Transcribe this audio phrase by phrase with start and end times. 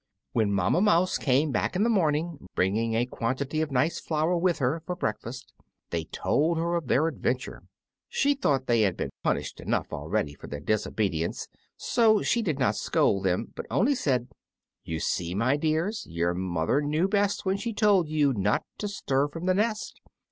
[0.33, 4.57] When Mamma Mouse came back in the morning, bringing a quantity of nice flour with
[4.57, 5.53] her for breakfast,
[5.91, 7.67] they told her of their adventure.
[8.09, 12.75] She thought they had been punished enough already for their disobedience, so she did not
[12.77, 14.29] scold them, but only said,
[14.83, 19.27] "You see, my dears, your mother knew best when she told you not to stir
[19.27, 20.01] from the nest.